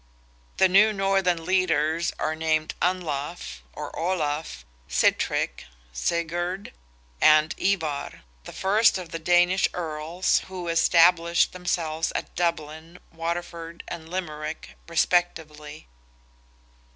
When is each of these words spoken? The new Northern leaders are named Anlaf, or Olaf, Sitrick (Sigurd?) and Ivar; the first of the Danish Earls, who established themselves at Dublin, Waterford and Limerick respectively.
The 0.57 0.67
new 0.67 0.91
Northern 0.91 1.45
leaders 1.45 2.11
are 2.17 2.33
named 2.35 2.73
Anlaf, 2.81 3.59
or 3.73 3.95
Olaf, 3.95 4.65
Sitrick 4.89 5.65
(Sigurd?) 5.93 6.73
and 7.21 7.53
Ivar; 7.59 8.23
the 8.45 8.51
first 8.51 8.97
of 8.97 9.09
the 9.09 9.19
Danish 9.19 9.67
Earls, 9.75 10.39
who 10.47 10.67
established 10.69 11.51
themselves 11.53 12.11
at 12.15 12.33
Dublin, 12.35 12.97
Waterford 13.11 13.83
and 13.87 14.09
Limerick 14.09 14.75
respectively. 14.87 15.87